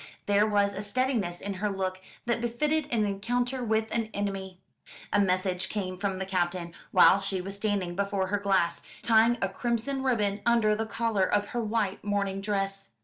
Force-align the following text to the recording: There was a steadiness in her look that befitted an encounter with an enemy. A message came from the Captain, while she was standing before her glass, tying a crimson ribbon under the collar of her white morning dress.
There 0.25 0.47
was 0.47 0.73
a 0.73 0.81
steadiness 0.81 1.39
in 1.41 1.53
her 1.53 1.69
look 1.69 2.01
that 2.25 2.41
befitted 2.41 2.87
an 2.91 3.05
encounter 3.05 3.63
with 3.63 3.85
an 3.91 4.09
enemy. 4.15 4.59
A 5.13 5.19
message 5.19 5.69
came 5.69 5.95
from 5.95 6.17
the 6.17 6.25
Captain, 6.25 6.73
while 6.89 7.21
she 7.21 7.39
was 7.39 7.55
standing 7.55 7.95
before 7.95 8.25
her 8.29 8.39
glass, 8.39 8.81
tying 9.03 9.37
a 9.43 9.47
crimson 9.49 10.01
ribbon 10.01 10.41
under 10.43 10.75
the 10.75 10.87
collar 10.87 11.27
of 11.31 11.49
her 11.49 11.61
white 11.61 12.03
morning 12.03 12.41
dress. 12.41 12.89